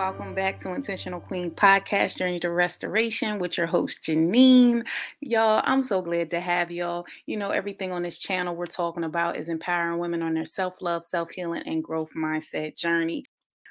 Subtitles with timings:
[0.00, 4.82] welcome back to Intentional Queen Podcast Journey to Restoration with your host Janine.
[5.20, 7.04] Y'all, I'm so glad to have y'all.
[7.26, 10.80] You know, everything on this channel we're talking about is empowering women on their self
[10.80, 13.26] love, self healing, and growth mindset journey.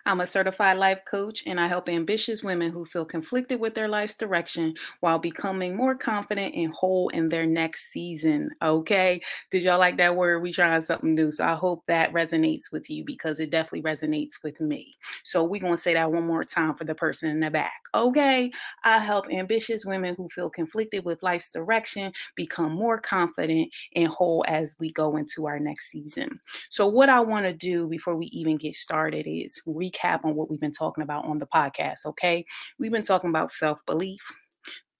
[0.05, 3.87] I'm a certified life coach and I help ambitious women who feel conflicted with their
[3.87, 8.49] life's direction while becoming more confident and whole in their next season.
[8.61, 9.21] Okay.
[9.51, 10.41] Did y'all like that word?
[10.41, 11.31] We trying something new.
[11.31, 14.97] So I hope that resonates with you because it definitely resonates with me.
[15.23, 17.81] So we're going to say that one more time for the person in the back.
[17.93, 18.51] Okay.
[18.83, 24.45] I help ambitious women who feel conflicted with life's direction become more confident and whole
[24.47, 26.39] as we go into our next season.
[26.69, 30.35] So, what I want to do before we even get started is re recap on
[30.35, 32.45] what we've been talking about on the podcast, okay?
[32.77, 34.21] We've been talking about self belief,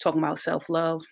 [0.02, 1.04] talking about self love,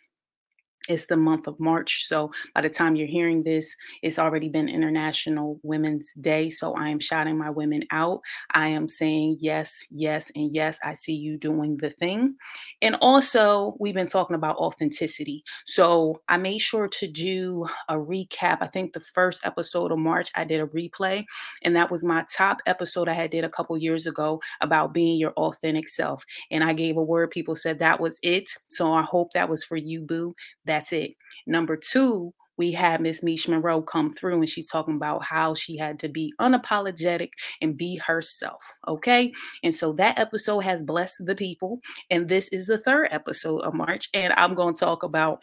[0.90, 2.06] it's the month of March.
[2.06, 6.50] So by the time you're hearing this, it's already been International Women's Day.
[6.50, 8.22] So I am shouting my women out.
[8.54, 10.80] I am saying yes, yes, and yes.
[10.84, 12.36] I see you doing the thing.
[12.82, 15.44] And also, we've been talking about authenticity.
[15.66, 18.58] So I made sure to do a recap.
[18.62, 21.26] I think the first episode of March, I did a replay,
[21.64, 25.18] and that was my top episode I had did a couple years ago about being
[25.18, 26.24] your authentic self.
[26.52, 27.32] And I gave a word.
[27.32, 28.50] People said that was it.
[28.68, 30.36] So I hope that was for you, boo.
[30.66, 31.16] That that's it.
[31.48, 35.78] Number two, we had Miss Mish Monroe come through and she's talking about how she
[35.78, 37.30] had to be unapologetic
[37.62, 38.62] and be herself.
[38.88, 39.32] Okay.
[39.64, 41.80] And so that episode has blessed the people.
[42.10, 44.10] And this is the third episode of March.
[44.14, 45.42] And I'm going to talk about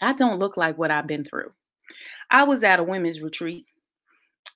[0.00, 1.52] I don't look like what I've been through.
[2.30, 3.66] I was at a women's retreat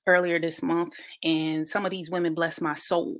[0.06, 3.18] earlier this month and some of these women blessed my soul.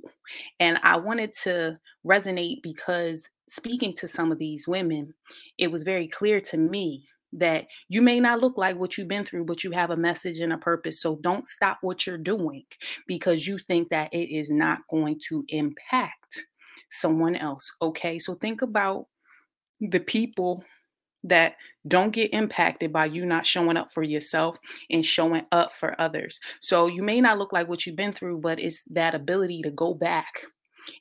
[0.59, 5.13] And I wanted to resonate because speaking to some of these women,
[5.57, 9.25] it was very clear to me that you may not look like what you've been
[9.25, 11.01] through, but you have a message and a purpose.
[11.01, 12.63] So don't stop what you're doing
[13.07, 16.45] because you think that it is not going to impact
[16.89, 17.75] someone else.
[17.81, 18.17] Okay.
[18.17, 19.07] So think about
[19.79, 20.63] the people
[21.23, 21.55] that
[21.87, 24.57] don't get impacted by you not showing up for yourself
[24.89, 26.39] and showing up for others.
[26.61, 29.71] So you may not look like what you've been through, but it's that ability to
[29.71, 30.43] go back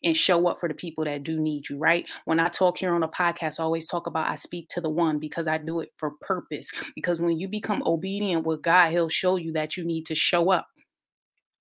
[0.02, 2.08] and show up for the people that do need you, right?
[2.24, 4.90] When I talk here on a podcast, I always talk about I speak to the
[4.90, 6.70] one because I do it for purpose.
[6.94, 10.50] Because when you become obedient with God, He'll show you that you need to show
[10.50, 10.68] up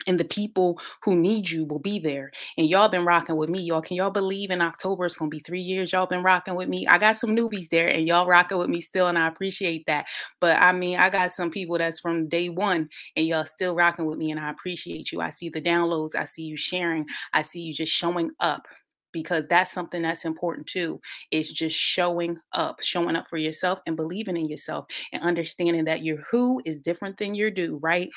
[0.07, 2.31] and the people who need you will be there.
[2.57, 3.81] And y'all been rocking with me, y'all.
[3.81, 5.91] Can y'all believe in October it's gonna be three years?
[5.91, 6.87] Y'all been rocking with me.
[6.87, 10.05] I got some newbies there, and y'all rocking with me still, and I appreciate that.
[10.41, 14.05] But I mean, I got some people that's from day one, and y'all still rocking
[14.05, 15.21] with me, and I appreciate you.
[15.21, 18.67] I see the downloads, I see you sharing, I see you just showing up
[19.15, 20.99] because that's something that's important too
[21.31, 26.03] is just showing up showing up for yourself and believing in yourself and understanding that
[26.03, 28.09] your who is different than your do right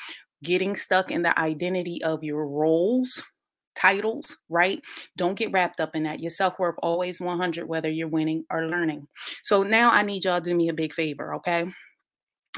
[0.43, 3.23] getting stuck in the identity of your roles
[3.79, 4.81] titles, right?
[5.15, 6.19] Don't get wrapped up in that.
[6.19, 9.07] Your self worth always 100, whether you're winning or learning.
[9.41, 11.65] So now I need y'all to do me a big favor, okay?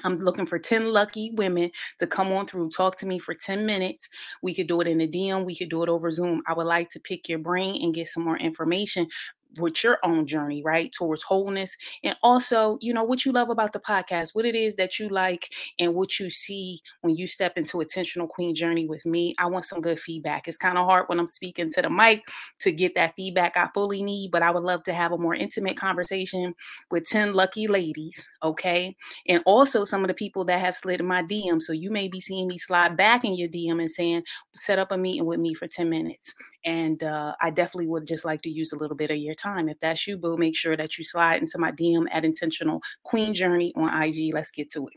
[0.04, 1.70] I'm looking for 10 lucky women
[2.00, 4.10] to come on through, talk to me for 10 minutes.
[4.42, 6.42] We could do it in a DM, we could do it over Zoom.
[6.48, 9.08] I would like to pick your brain and get some more information
[9.58, 11.76] with your own journey, right, towards wholeness.
[12.04, 15.10] And also, you know, what you love about the podcast, what it is that you
[15.10, 19.36] like, and what you see when you step into a Intentional Queen Journey with me.
[19.38, 20.48] I want some good feedback.
[20.48, 22.24] It's kind of hard when I'm speaking to the mic
[22.60, 25.36] to get that feedback I fully need, but I would love to have a more
[25.36, 26.56] intimate conversation
[26.90, 28.96] with 10 lucky ladies, okay?
[29.28, 31.62] And also some of the people that have slid in my DM.
[31.62, 34.24] So you may be seeing me slide back in your DM and saying,
[34.56, 36.34] set up a meeting with me for 10 minutes.
[36.64, 39.70] And uh, I definitely would just like to use a little bit of your time.
[39.70, 43.34] If that's you, boo, make sure that you slide into my DM at Intentional Queen
[43.34, 44.34] Journey on IG.
[44.34, 44.94] Let's get to it.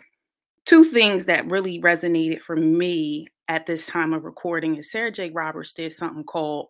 [0.64, 5.34] Two things that really resonated for me at this time of recording is Sarah Jakes
[5.34, 6.68] Roberts did something called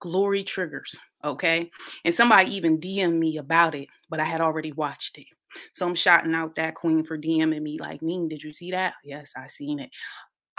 [0.00, 0.94] Glory Triggers.
[1.24, 1.70] Okay.
[2.04, 5.26] And somebody even DM'd me about it, but I had already watched it.
[5.72, 8.94] So I'm shouting out that queen for DMing me like, Mean, did you see that?
[9.04, 9.90] Yes, I seen it.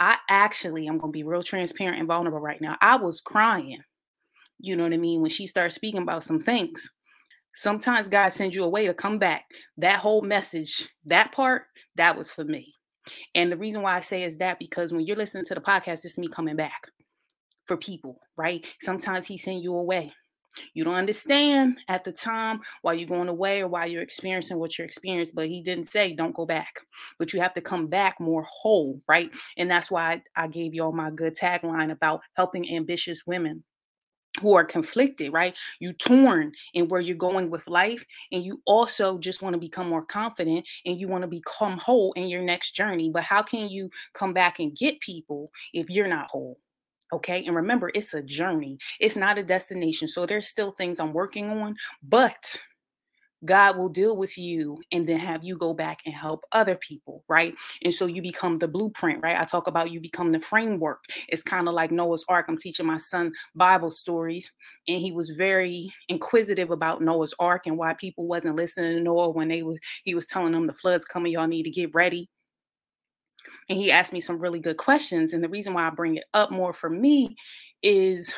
[0.00, 2.76] I actually, I'm gonna be real transparent and vulnerable right now.
[2.80, 3.78] I was crying
[4.58, 5.20] you know what I mean?
[5.20, 6.90] When she starts speaking about some things,
[7.54, 9.44] sometimes God sends you away to come back.
[9.76, 11.64] That whole message, that part,
[11.96, 12.74] that was for me.
[13.34, 16.04] And the reason why I say is that because when you're listening to the podcast,
[16.04, 16.90] it's me coming back
[17.66, 18.64] for people, right?
[18.80, 20.12] Sometimes he send you away.
[20.72, 24.78] You don't understand at the time why you're going away or why you're experiencing what
[24.78, 26.80] you're experiencing, but he didn't say don't go back.
[27.18, 29.30] But you have to come back more whole, right?
[29.56, 33.64] And that's why I gave you all my good tagline about helping ambitious women
[34.40, 35.54] who are conflicted, right?
[35.78, 39.88] You torn in where you're going with life, and you also just want to become
[39.88, 43.10] more confident and you want to become whole in your next journey.
[43.10, 46.58] But how can you come back and get people if you're not whole?
[47.12, 47.44] Okay.
[47.46, 50.08] And remember, it's a journey, it's not a destination.
[50.08, 52.60] So there's still things I'm working on, but
[53.44, 57.24] God will deal with you and then have you go back and help other people,
[57.28, 57.54] right?
[57.82, 59.38] And so you become the blueprint, right?
[59.38, 61.04] I talk about you become the framework.
[61.28, 62.46] It's kind of like Noah's Ark.
[62.48, 64.52] I'm teaching my son Bible stories,
[64.88, 69.30] and he was very inquisitive about Noah's Ark and why people wasn't listening to Noah
[69.30, 72.28] when they was he was telling them the flood's coming, y'all need to get ready.
[73.68, 75.32] And he asked me some really good questions.
[75.32, 77.36] And the reason why I bring it up more for me
[77.82, 78.34] is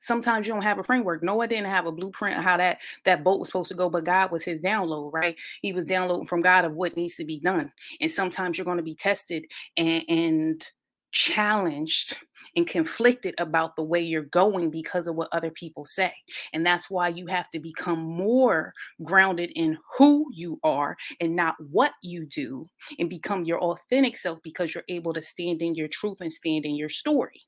[0.00, 1.22] sometimes you don't have a framework.
[1.22, 4.04] Noah didn't have a blueprint of how that that boat was supposed to go, but
[4.04, 5.36] God was his download, right?
[5.62, 7.72] He was downloading from God of what needs to be done.
[8.00, 10.66] And sometimes you're going to be tested and, and
[11.12, 12.18] challenged
[12.56, 16.12] and conflicted about the way you're going because of what other people say.
[16.52, 21.56] And that's why you have to become more grounded in who you are and not
[21.70, 22.68] what you do
[22.98, 26.64] and become your authentic self because you're able to stand in your truth and stand
[26.64, 27.42] in your story.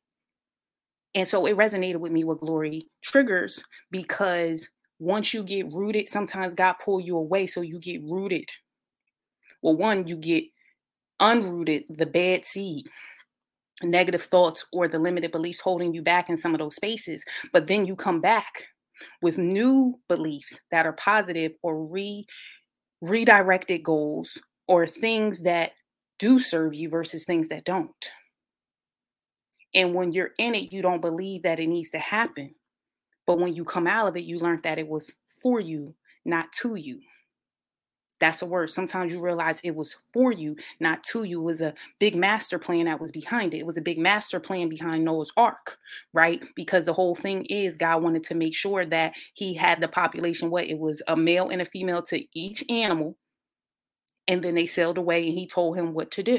[1.14, 4.68] And so it resonated with me what glory triggers because
[4.98, 8.48] once you get rooted, sometimes God pull you away so you get rooted.
[9.62, 10.44] Well, one, you get
[11.20, 12.86] unrooted, the bad seed,
[13.82, 17.24] negative thoughts or the limited beliefs holding you back in some of those spaces.
[17.52, 18.64] But then you come back
[19.20, 22.26] with new beliefs that are positive or re
[23.00, 24.38] redirected goals
[24.68, 25.72] or things that
[26.18, 28.12] do serve you versus things that don't.
[29.74, 32.54] And when you're in it, you don't believe that it needs to happen.
[33.26, 36.52] But when you come out of it, you learned that it was for you, not
[36.60, 37.00] to you.
[38.20, 38.70] That's a word.
[38.70, 41.40] Sometimes you realize it was for you, not to you.
[41.40, 43.58] It was a big master plan that was behind it.
[43.58, 45.78] It was a big master plan behind Noah's Ark,
[46.12, 46.40] right?
[46.54, 50.50] Because the whole thing is God wanted to make sure that he had the population,
[50.50, 53.16] what it was a male and a female to each animal.
[54.28, 56.38] And then they sailed away and he told him what to do.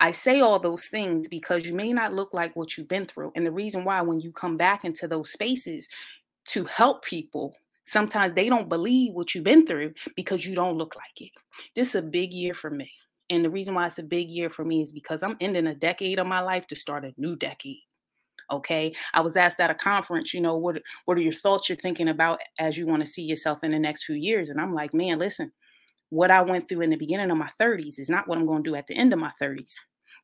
[0.00, 3.32] I say all those things because you may not look like what you've been through.
[3.34, 5.88] And the reason why, when you come back into those spaces
[6.46, 7.54] to help people,
[7.84, 11.30] sometimes they don't believe what you've been through because you don't look like it.
[11.74, 12.90] This is a big year for me.
[13.30, 15.74] And the reason why it's a big year for me is because I'm ending a
[15.74, 17.80] decade of my life to start a new decade.
[18.50, 18.94] Okay.
[19.12, 22.08] I was asked at a conference, you know, what what are your thoughts you're thinking
[22.08, 24.48] about as you want to see yourself in the next few years?
[24.48, 25.50] And I'm like, man, listen,
[26.10, 28.62] what I went through in the beginning of my 30s is not what I'm going
[28.62, 29.74] to do at the end of my 30s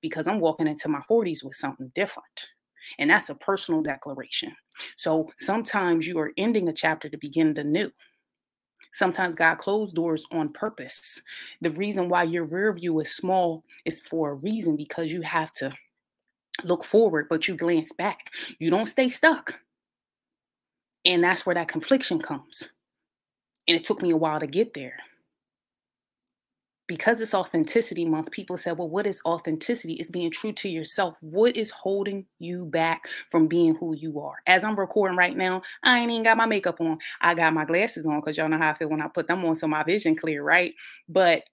[0.00, 2.50] because I'm walking into my 40s with something different.
[2.98, 4.52] And that's a personal declaration.
[4.96, 7.90] So sometimes you are ending a chapter to begin the new.
[8.92, 11.22] Sometimes God closed doors on purpose.
[11.60, 15.52] The reason why your rear view is small is for a reason because you have
[15.54, 15.72] to
[16.62, 18.30] look forward, but you glance back.
[18.58, 19.60] You don't stay stuck.
[21.04, 22.68] And that's where that confliction comes.
[23.66, 24.98] And it took me a while to get there
[26.92, 29.94] because it's authenticity month, people said, well, what is authenticity?
[29.94, 31.16] It's being true to yourself.
[31.22, 34.34] What is holding you back from being who you are?
[34.46, 36.98] As I'm recording right now, I ain't even got my makeup on.
[37.22, 39.42] I got my glasses on because y'all know how I feel when I put them
[39.42, 40.74] on so my vision clear, right?
[41.08, 41.44] But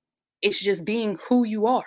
[0.42, 1.86] it's just being who you are.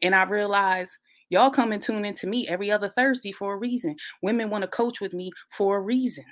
[0.00, 0.96] And I realize
[1.28, 3.96] y'all come and tune into me every other Thursday for a reason.
[4.22, 6.24] Women want to coach with me for a reason.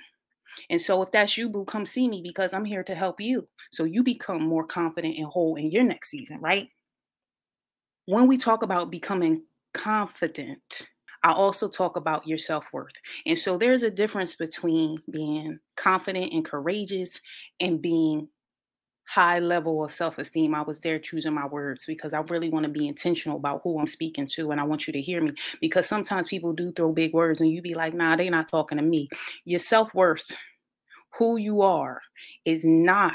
[0.69, 3.47] And so, if that's you, boo, come see me because I'm here to help you.
[3.71, 6.69] So you become more confident and whole in your next season, right?
[8.05, 10.87] When we talk about becoming confident,
[11.23, 12.93] I also talk about your self worth.
[13.25, 17.19] And so, there's a difference between being confident and courageous
[17.59, 18.27] and being
[19.07, 20.55] high level of self esteem.
[20.55, 23.79] I was there choosing my words because I really want to be intentional about who
[23.79, 26.91] I'm speaking to and I want you to hear me because sometimes people do throw
[26.93, 29.09] big words and you be like, nah, they're not talking to me.
[29.45, 30.31] Your self worth,
[31.17, 32.01] who you are,
[32.45, 33.13] is not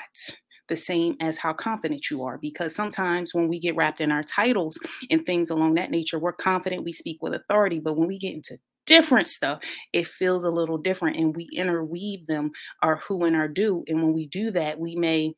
[0.69, 4.23] the same as how confident you are because sometimes when we get wrapped in our
[4.23, 4.79] titles
[5.11, 8.35] and things along that nature, we're confident, we speak with authority, but when we get
[8.35, 9.61] into different stuff,
[9.93, 12.51] it feels a little different and we interweave them
[12.83, 13.83] our who and our do.
[13.89, 15.35] And when we do that, we may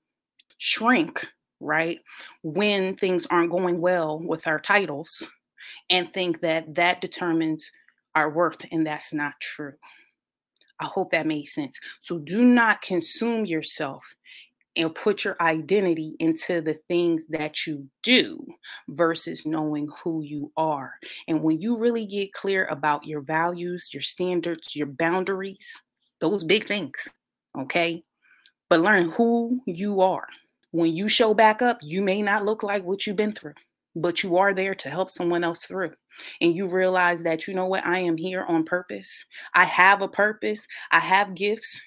[0.58, 1.28] shrink,
[1.60, 1.98] right?
[2.42, 5.28] When things aren't going well with our titles
[5.88, 7.70] and think that that determines
[8.14, 9.74] our worth, and that's not true.
[10.80, 11.78] I hope that made sense.
[12.00, 14.16] So do not consume yourself
[14.76, 18.40] and put your identity into the things that you do
[18.88, 20.94] versus knowing who you are.
[21.28, 25.82] And when you really get clear about your values, your standards, your boundaries,
[26.20, 27.08] those big things,
[27.58, 28.04] okay?
[28.68, 30.28] But learn who you are
[30.72, 33.54] when you show back up, you may not look like what you've been through,
[33.94, 35.92] but you are there to help someone else through.
[36.40, 39.24] And you realize that, you know what, I am here on purpose.
[39.54, 41.80] I have a purpose, I have gifts.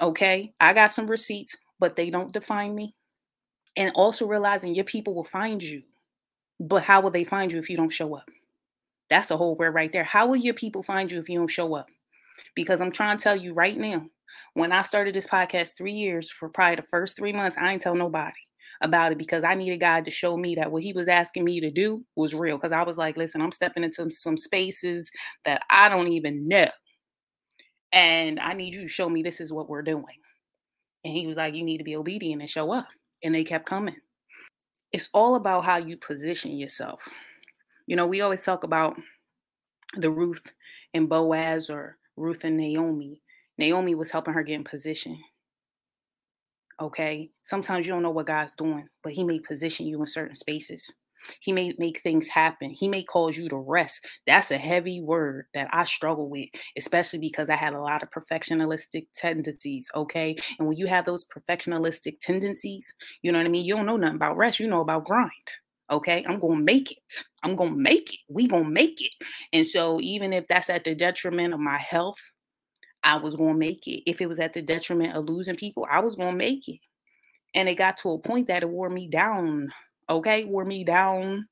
[0.00, 2.94] Okay, I got some receipts, but they don't define me.
[3.76, 5.82] And also realizing your people will find you.
[6.58, 8.28] But how will they find you if you don't show up?
[9.10, 10.04] That's a whole word right there.
[10.04, 11.86] How will your people find you if you don't show up?
[12.54, 14.06] Because I'm trying to tell you right now,
[14.54, 17.82] when I started this podcast three years for probably the first three months, I ain't
[17.82, 18.32] tell nobody
[18.82, 21.60] about it because I needed God to show me that what He was asking me
[21.60, 22.56] to do was real.
[22.56, 25.10] Because I was like, listen, I'm stepping into some spaces
[25.44, 26.68] that I don't even know.
[27.92, 30.04] And I need you to show me this is what we're doing.
[31.04, 32.88] And He was like, you need to be obedient and show up.
[33.22, 33.96] And they kept coming.
[34.92, 37.08] It's all about how you position yourself.
[37.86, 38.96] You know, we always talk about
[39.96, 40.52] the Ruth
[40.94, 43.20] and Boaz or Ruth and Naomi.
[43.58, 45.18] Naomi was helping her get in position.
[46.80, 47.30] Okay.
[47.42, 50.92] Sometimes you don't know what God's doing, but He may position you in certain spaces.
[51.40, 52.70] He may make things happen.
[52.70, 54.06] He may cause you to rest.
[54.26, 58.10] That's a heavy word that I struggle with, especially because I had a lot of
[58.10, 59.90] perfectionistic tendencies.
[59.94, 60.36] Okay.
[60.58, 63.64] And when you have those perfectionistic tendencies, you know what I mean?
[63.64, 65.30] You don't know nothing about rest, you know about grind.
[65.90, 66.24] Okay.
[66.26, 67.24] I'm going to make it.
[67.42, 68.20] I'm going to make it.
[68.28, 69.12] We going to make it.
[69.52, 72.18] And so, even if that's at the detriment of my health,
[73.04, 74.02] I was going to make it.
[74.08, 76.78] If it was at the detriment of losing people, I was going to make it.
[77.54, 79.72] And it got to a point that it wore me down.
[80.08, 81.46] Okay, wore me down.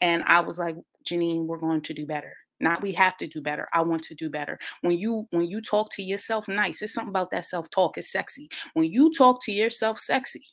[0.00, 0.76] And I was like,
[1.08, 2.32] Janine, we're going to do better.
[2.60, 3.68] Not we have to do better.
[3.74, 4.58] I want to do better.
[4.80, 7.98] When you when you talk to yourself nice, it's something about that self-talk.
[7.98, 8.48] It's sexy.
[8.74, 10.44] When you talk to yourself sexy,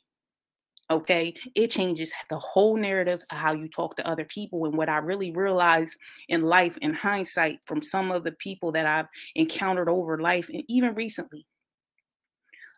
[0.92, 4.88] okay it changes the whole narrative of how you talk to other people and what
[4.88, 5.96] i really realized
[6.28, 10.62] in life in hindsight from some of the people that i've encountered over life and
[10.68, 11.46] even recently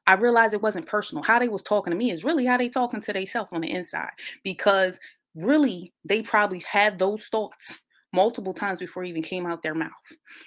[0.06, 2.68] i realized it wasn't personal how they was talking to me is really how they
[2.68, 4.10] talking to themselves on the inside
[4.42, 4.98] because
[5.34, 7.80] really they probably had those thoughts
[8.14, 9.90] multiple times before even came out their mouth.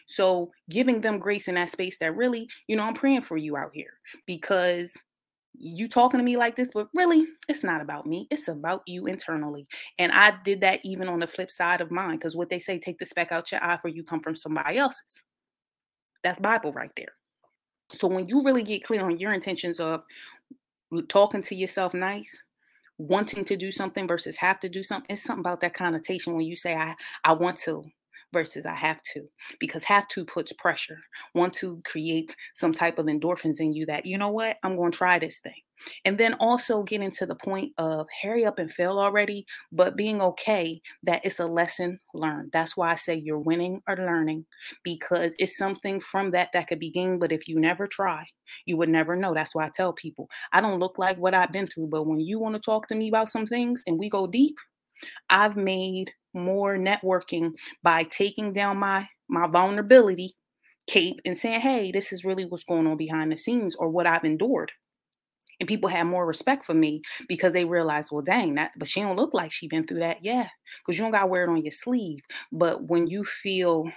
[0.07, 3.57] So giving them grace in that space that really, you know, I'm praying for you
[3.57, 4.93] out here because
[5.59, 8.27] you talking to me like this, but really, it's not about me.
[8.29, 9.67] It's about you internally.
[9.97, 12.79] And I did that even on the flip side of mine, because what they say,
[12.79, 15.23] take the speck out your eye for you come from somebody else's.
[16.23, 17.13] That's Bible right there.
[17.93, 20.03] So when you really get clear on your intentions of
[21.07, 22.43] talking to yourself nice,
[22.97, 26.45] wanting to do something versus have to do something, it's something about that connotation when
[26.45, 27.83] you say I I want to
[28.34, 29.29] versus I have to
[29.60, 31.00] because have to puts pressure.
[31.34, 34.91] Want to creates some type of endorphins in you that, you know what, I'm going
[34.91, 35.62] to try this thing.
[36.03, 40.22] And then also getting to the point of hurry up and fail already, but being
[40.22, 42.50] okay that it's a lesson learned.
[42.51, 44.46] That's why I say you're winning or learning
[44.84, 47.19] because it's something from that that could be gained.
[47.19, 48.25] But if you never try,
[48.65, 49.34] you would never know.
[49.34, 52.19] That's why I tell people I don't look like what I've been through, but when
[52.19, 54.55] you want to talk to me about some things and we go deep,
[55.29, 57.53] I've made more networking
[57.84, 60.36] by taking down my my vulnerability
[60.88, 64.08] cape and saying, "Hey, this is really what's going on behind the scenes or what
[64.08, 64.72] I've endured."
[65.60, 69.01] And people have more respect for me because they realize, well, dang, that, but she
[69.01, 70.24] don't look like she been through that.
[70.24, 70.50] Yeah,
[70.86, 72.20] because you don't got to wear it on your sleeve.
[72.51, 73.89] But when you feel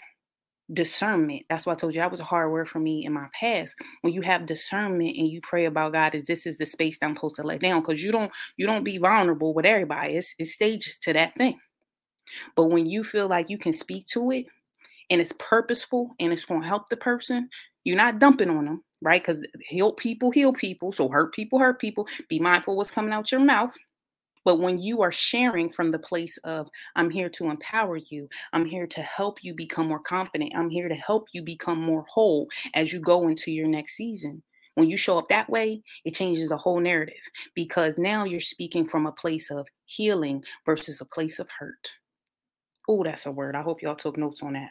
[0.73, 3.29] discernment, that's why I told you that was a hard word for me in my
[3.39, 3.77] past.
[4.03, 7.07] When you have discernment and you pray about God, is this is the space that
[7.07, 7.83] I'm supposed to let down?
[7.83, 10.15] Because you don't you don't be vulnerable with everybody.
[10.17, 11.59] It's, it's stages to that thing.
[12.57, 14.47] But when you feel like you can speak to it
[15.11, 17.49] and it's purposeful and it's going to help the person,
[17.85, 19.23] you're not dumping on them, right?
[19.23, 20.93] Because heal people, heal people.
[20.93, 22.07] So hurt people, hurt people.
[22.29, 23.75] Be mindful what's coming out your mouth.
[24.45, 28.65] But when you are sharing from the place of, I'm here to empower you, I'm
[28.65, 32.49] here to help you become more confident, I'm here to help you become more whole
[32.75, 34.43] as you go into your next season.
[34.77, 37.21] When you show up that way, it changes the whole narrative
[37.55, 41.97] because now you're speaking from a place of healing versus a place of hurt.
[42.93, 43.55] Oh, that's a word.
[43.55, 44.71] I hope y'all took notes on that.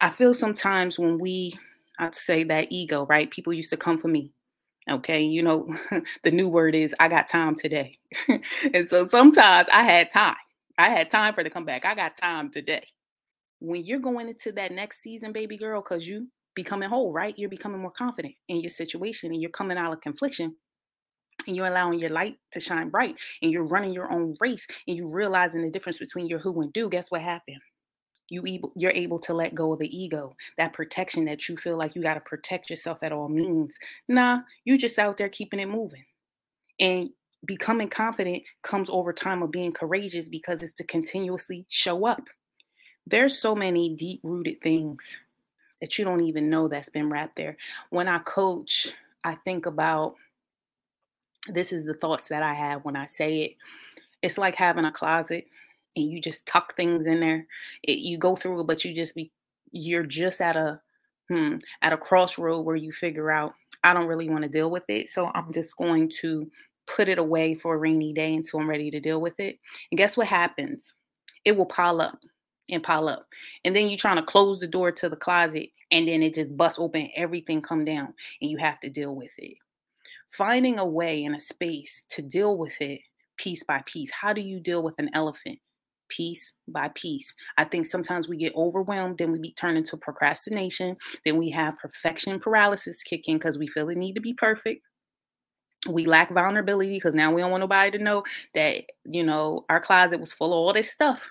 [0.00, 1.58] I feel sometimes when we,
[1.98, 3.28] I'd say that ego, right?
[3.28, 4.30] People used to come for me.
[4.88, 5.68] Okay, you know,
[6.22, 7.98] the new word is I got time today.
[8.72, 10.36] and so sometimes I had time.
[10.78, 11.84] I had time for the comeback.
[11.84, 12.86] I got time today.
[13.58, 17.34] When you're going into that next season, baby girl, because you becoming whole, right?
[17.36, 20.54] You're becoming more confident in your situation and you're coming out of confliction
[21.48, 24.96] and you're allowing your light to shine bright and you're running your own race and
[24.96, 27.60] you're realizing the difference between your who and do, guess what happened?
[28.28, 31.78] You able, you're able to let go of the ego, that protection that you feel
[31.78, 33.74] like you got to protect yourself at all means.
[34.06, 36.04] Nah, you just out there keeping it moving.
[36.78, 37.10] And
[37.46, 42.28] becoming confident comes over time of being courageous because it's to continuously show up.
[43.06, 45.02] There's so many deep rooted things
[45.80, 47.56] that you don't even know that's been wrapped there.
[47.88, 48.92] When I coach,
[49.24, 50.16] I think about
[51.48, 53.56] this is the thoughts that I have when I say it.
[54.22, 55.46] It's like having a closet
[55.96, 57.46] and you just tuck things in there.
[57.82, 59.32] It, you go through it, but you just be
[59.72, 60.80] you're just at a
[61.28, 63.54] hmm, at a crossroad where you figure out
[63.84, 66.50] I don't really want to deal with it, so I'm just going to
[66.86, 69.58] put it away for a rainy day until I'm ready to deal with it.
[69.90, 70.94] And guess what happens?
[71.44, 72.18] It will pile up.
[72.70, 73.26] and pile up.
[73.64, 76.56] And then you're trying to close the door to the closet and then it just
[76.56, 79.58] busts open, everything come down, and you have to deal with it.
[80.30, 83.00] Finding a way and a space to deal with it
[83.38, 84.10] piece by piece.
[84.20, 85.58] How do you deal with an elephant?
[86.08, 87.34] Piece by piece.
[87.56, 91.78] I think sometimes we get overwhelmed, then we be turned into procrastination, then we have
[91.78, 94.82] perfection paralysis kicking because we feel it need to be perfect
[95.88, 98.24] we lack vulnerability because now we don't want nobody to know
[98.54, 101.30] that you know our closet was full of all this stuff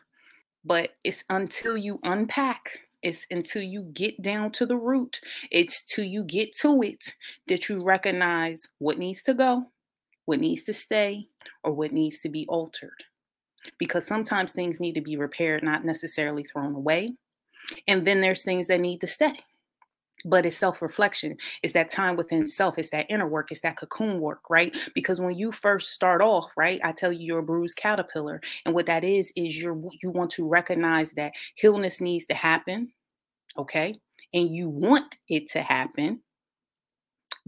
[0.64, 5.22] but it's until you unpack it's until you get down to the root.
[5.52, 7.16] It's till you get to it
[7.48, 9.68] that you recognize what needs to go,
[10.26, 11.28] what needs to stay,
[11.64, 13.04] or what needs to be altered.
[13.78, 17.16] Because sometimes things need to be repaired, not necessarily thrown away.
[17.88, 19.44] And then there's things that need to stay
[20.26, 21.38] but it's self-reflection.
[21.64, 22.78] It's that time within self.
[22.78, 23.52] It's that inner work.
[23.52, 24.76] It's that cocoon work right?
[24.94, 28.42] Because when you first start off right i tell you you're a bruised caterpillar.
[28.66, 31.34] And what that is is you're you want to recognize that
[31.64, 32.94] illness needs to happen
[33.58, 34.00] okay?
[34.34, 36.22] And you want it to happen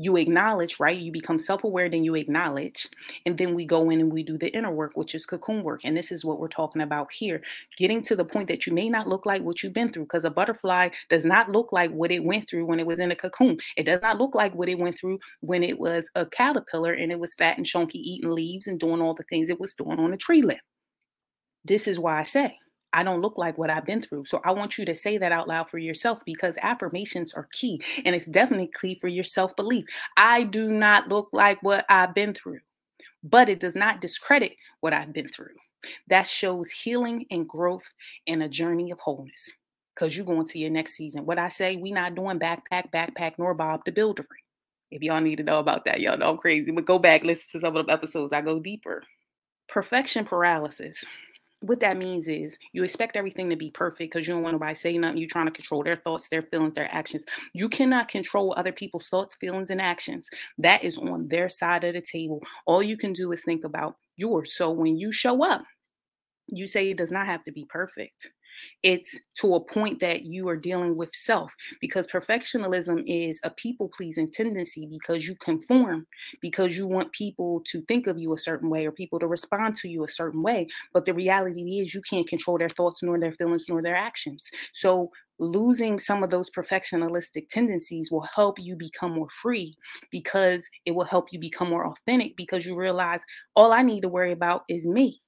[0.01, 0.97] you acknowledge, right?
[0.97, 2.87] You become self aware, then you acknowledge.
[3.25, 5.81] And then we go in and we do the inner work, which is cocoon work.
[5.83, 7.41] And this is what we're talking about here
[7.77, 10.23] getting to the point that you may not look like what you've been through because
[10.23, 13.15] a butterfly does not look like what it went through when it was in a
[13.15, 13.57] cocoon.
[13.75, 17.11] It does not look like what it went through when it was a caterpillar and
[17.11, 19.99] it was fat and chunky, eating leaves and doing all the things it was doing
[19.99, 20.59] on a tree limb.
[21.65, 22.57] This is why I say,
[22.93, 24.25] I don't look like what I've been through.
[24.25, 27.81] So I want you to say that out loud for yourself because affirmations are key
[28.03, 29.86] and it's definitely key for your self belief.
[30.17, 32.60] I do not look like what I've been through,
[33.24, 35.55] but it does not discredit what I've been through.
[36.08, 37.89] That shows healing and growth
[38.27, 39.53] and a journey of wholeness
[39.96, 41.25] because you're going to your next season.
[41.25, 44.25] What I say, we not doing backpack, backpack, nor Bob the Builder.
[44.91, 47.46] If y'all need to know about that, y'all know I'm crazy, but go back, listen
[47.53, 48.34] to some of the episodes.
[48.34, 49.03] I go deeper.
[49.67, 51.05] Perfection paralysis
[51.61, 54.75] what that means is you expect everything to be perfect because you don't want nobody
[54.75, 55.17] saying nothing.
[55.17, 57.25] You're trying to control their thoughts, their feelings, their actions.
[57.53, 60.29] You cannot control other people's thoughts, feelings, and actions.
[60.57, 62.41] That is on their side of the table.
[62.65, 64.55] All you can do is think about yours.
[64.55, 65.63] So when you show up,
[66.51, 68.31] you say it does not have to be perfect.
[68.83, 73.89] It's to a point that you are dealing with self because perfectionism is a people
[73.95, 76.07] pleasing tendency because you conform,
[76.41, 79.75] because you want people to think of you a certain way or people to respond
[79.77, 80.67] to you a certain way.
[80.93, 84.49] But the reality is, you can't control their thoughts, nor their feelings, nor their actions.
[84.73, 89.75] So, losing some of those perfectionistic tendencies will help you become more free
[90.12, 93.23] because it will help you become more authentic because you realize
[93.55, 95.21] all I need to worry about is me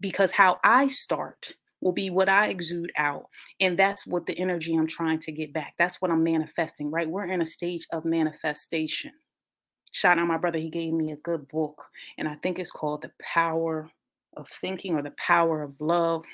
[0.00, 1.54] because how I start
[1.86, 3.28] will be what I exude out.
[3.60, 5.74] And that's what the energy I'm trying to get back.
[5.78, 7.08] That's what I'm manifesting, right?
[7.08, 9.12] We're in a stage of manifestation.
[9.92, 11.84] Shout out my brother, he gave me a good book,
[12.18, 13.88] and I think it's called The Power
[14.36, 16.24] of Thinking or The Power of Love.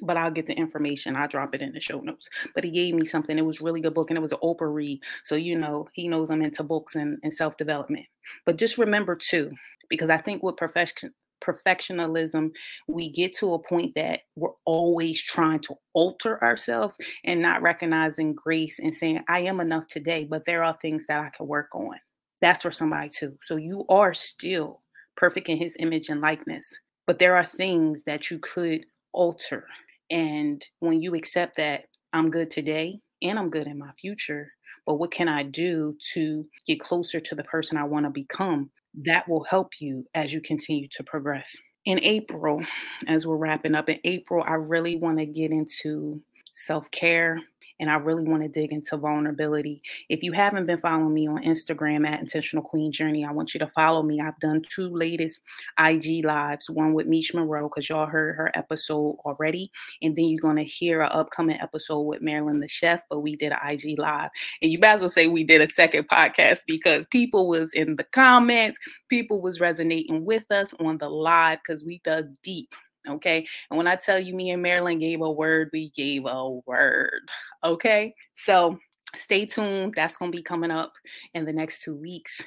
[0.00, 1.14] But I'll get the information.
[1.16, 2.28] I'll drop it in the show notes.
[2.54, 3.36] But he gave me something.
[3.36, 5.00] It was really good book, and it was an Oprah read.
[5.24, 8.06] So you know, he knows I'm into books and, and self-development.
[8.46, 9.52] But just remember too,
[9.88, 12.50] because I think with perfection perfectionism,
[12.88, 18.34] we get to a point that we're always trying to alter ourselves and not recognizing
[18.34, 21.74] grace and saying, I am enough today, but there are things that I can work
[21.74, 21.96] on.
[22.40, 23.38] That's for somebody too.
[23.42, 24.82] So you are still
[25.16, 26.68] perfect in his image and likeness,
[27.06, 29.66] but there are things that you could alter.
[30.10, 34.52] And when you accept that I'm good today and I'm good in my future,
[34.86, 38.70] but what can I do to get closer to the person I want to become?
[39.02, 41.56] That will help you as you continue to progress.
[41.84, 42.62] In April,
[43.06, 47.40] as we're wrapping up, in April, I really want to get into self care
[47.80, 49.82] and I really want to dig into vulnerability.
[50.08, 53.60] If you haven't been following me on Instagram at Intentional Queen Journey, I want you
[53.60, 54.20] to follow me.
[54.20, 55.40] I've done two latest
[55.78, 59.70] IG lives, one with Mish Monroe, because y'all heard her episode already.
[60.02, 63.36] And then you're going to hear an upcoming episode with Marilyn the Chef, but we
[63.36, 64.30] did an IG live.
[64.62, 67.96] And you might as well say we did a second podcast because people was in
[67.96, 72.74] the comments, people was resonating with us on the live because we dug deep
[73.08, 73.46] Okay.
[73.70, 77.28] And when I tell you, me and Marilyn gave a word, we gave a word.
[77.62, 78.14] Okay.
[78.36, 78.78] So
[79.14, 79.94] stay tuned.
[79.94, 80.92] That's going to be coming up
[81.34, 82.42] in the next two weeks.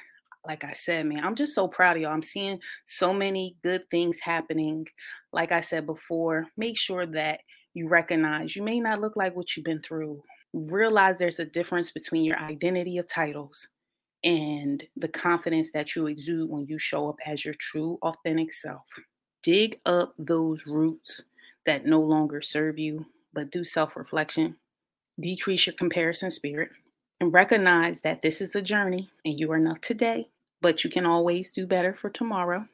[0.46, 2.13] Like I said, man, I'm just so proud of y'all.
[2.13, 4.88] I'm seeing so many good things happening.
[5.34, 7.41] Like I said before, make sure that
[7.74, 10.24] you recognize you may not look like what you've been through.
[10.54, 13.67] Realize there's a difference between your identity of titles
[14.24, 18.88] and the confidence that you exude when you show up as your true, authentic self
[19.48, 21.22] dig up those roots
[21.66, 24.58] that no longer serve you, but do self reflection,
[25.18, 26.72] decrease your comparison spirit,
[27.22, 30.28] and recognize that this is the journey and you are enough today,
[30.60, 32.68] but you can always do better for tomorrow.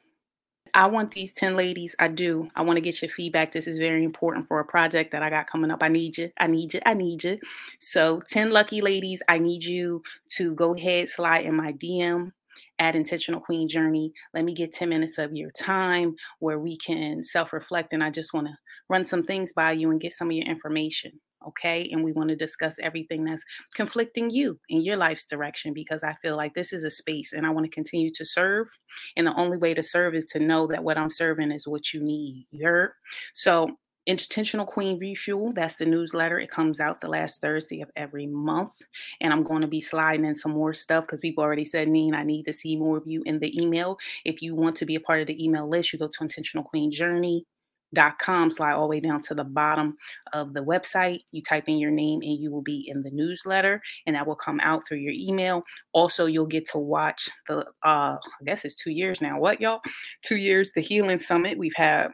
[0.76, 1.94] I want these 10 ladies.
[2.00, 2.50] I do.
[2.56, 3.52] I want to get your feedback.
[3.52, 5.80] This is very important for a project that I got coming up.
[5.80, 6.32] I need you.
[6.40, 6.80] I need you.
[6.84, 7.38] I need you.
[7.78, 12.32] So, 10 lucky ladies, I need you to go ahead, slide in my DM
[12.78, 14.12] at Intentional Queen Journey.
[14.32, 17.92] Let me get 10 minutes of your time where we can self reflect.
[17.92, 18.54] And I just want to
[18.88, 21.20] run some things by you and get some of your information.
[21.48, 21.88] Okay.
[21.92, 26.14] And we want to discuss everything that's conflicting you in your life's direction because I
[26.14, 28.68] feel like this is a space and I want to continue to serve.
[29.16, 31.92] And the only way to serve is to know that what I'm serving is what
[31.92, 32.46] you need.
[32.50, 32.92] You heard?
[33.34, 36.38] So Intentional Queen Refuel, that's the newsletter.
[36.38, 38.74] It comes out the last Thursday of every month.
[39.20, 42.14] And I'm going to be sliding in some more stuff because people already said, Neen,
[42.14, 43.96] I need to see more of you in the email.
[44.24, 46.64] If you want to be a part of the email list, you go to Intentional
[46.64, 47.46] Queen Journey
[47.94, 49.96] dot com slide all the way down to the bottom
[50.32, 53.80] of the website you type in your name and you will be in the newsletter
[54.06, 55.62] and that will come out through your email
[55.92, 59.80] also you'll get to watch the uh i guess it's two years now what y'all
[60.22, 62.08] two years the healing summit we've had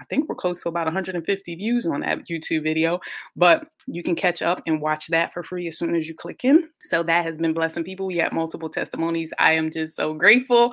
[0.00, 3.00] I think we're close to about 150 views on that YouTube video,
[3.36, 6.40] but you can catch up and watch that for free as soon as you click
[6.44, 6.68] in.
[6.82, 8.06] So that has been blessing people.
[8.06, 9.32] We had multiple testimonies.
[9.38, 10.72] I am just so grateful.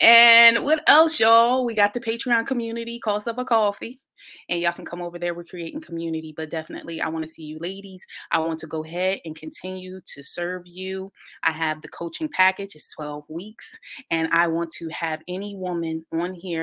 [0.00, 1.64] And what else, y'all?
[1.64, 4.00] We got the Patreon community, Cost of a Coffee.
[4.48, 5.34] And y'all can come over there.
[5.34, 8.06] We're creating community, but definitely I want to see you ladies.
[8.30, 11.10] I want to go ahead and continue to serve you.
[11.42, 13.78] I have the coaching package, it's 12 weeks,
[14.12, 16.62] and I want to have any woman on here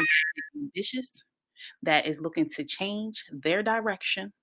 [0.56, 1.26] ambitious
[1.84, 4.34] that is looking to change their direction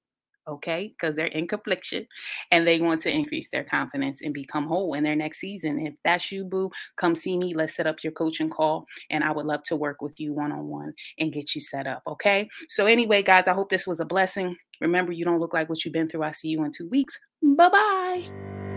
[0.49, 2.07] okay because they're in confliction
[2.51, 5.85] and they want to increase their confidence and become whole in their next season.
[5.85, 7.55] If that's you boo come see me.
[7.55, 10.93] Let's set up your coaching call and i would love to work with you one-on-one
[11.19, 12.49] and get you set up okay?
[12.69, 14.57] So anyway guys i hope this was a blessing.
[14.81, 16.23] Remember you don't look like what you've been through.
[16.23, 17.19] I see you in two weeks.
[17.43, 18.76] Bye bye